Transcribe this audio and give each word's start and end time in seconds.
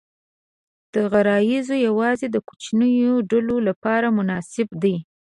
دا 0.93 1.01
غرایز 1.11 1.67
یواځې 1.87 2.27
د 2.31 2.37
کوچنیو 2.47 3.13
ډلو 3.31 3.57
لپاره 3.67 4.07
مناسب 4.17 4.67
دي. 4.83 4.95